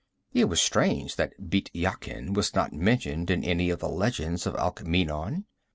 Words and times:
It 0.33 0.45
was 0.45 0.59
strange 0.59 1.15
that 1.17 1.39
Bît 1.39 1.67
Yakin 1.75 2.33
was 2.33 2.55
not 2.55 2.73
mentioned 2.73 3.29
in 3.29 3.43
any 3.43 3.69
of 3.69 3.77
the 3.77 3.87
legends 3.89 4.47
of 4.47 4.55
Alkmeenon. 4.55 5.43